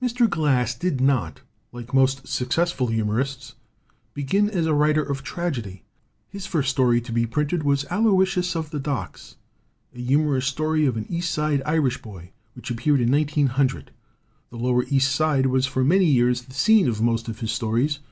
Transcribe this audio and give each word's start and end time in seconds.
Mr. 0.00 0.30
Glass 0.30 0.72
did 0.72 1.00
not, 1.00 1.40
like 1.72 1.92
most 1.92 2.28
successful 2.28 2.86
humor 2.86 3.18
ists, 3.18 3.56
begin 4.14 4.48
as 4.48 4.66
a 4.66 4.72
writer 4.72 5.02
of 5.02 5.24
tragedy. 5.24 5.82
His 6.28 6.46
first 6.46 6.70
story 6.70 7.00
to 7.00 7.10
be 7.10 7.26
printed 7.26 7.64
was 7.64 7.84
"Aloysius 7.86 8.54
of 8.54 8.70
the 8.70 8.78
Docks," 8.78 9.34
a 9.92 9.98
humorous 10.00 10.46
story 10.46 10.86
of 10.86 10.96
an 10.96 11.06
East 11.08 11.32
Side 11.32 11.60
Irish 11.66 12.00
boy, 12.00 12.30
which 12.54 12.70
appeared 12.70 13.00
in 13.00 13.10
1900. 13.10 13.90
The 14.50 14.56
lower 14.56 14.84
East 14.86 15.12
Side 15.12 15.46
was 15.46 15.66
for 15.66 15.82
many 15.82 16.06
years 16.06 16.42
the 16.42 16.54
scene 16.54 16.86
of 16.86 17.02
most 17.02 17.26
of 17.26 17.40
his 17.40 17.50
stories. 17.50 17.98